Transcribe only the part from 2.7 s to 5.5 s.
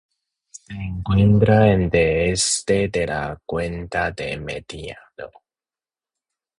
de la Cuenca del Mediterráneo.